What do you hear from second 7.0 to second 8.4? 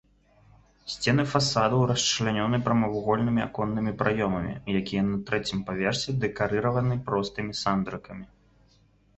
простымі сандрыкамі.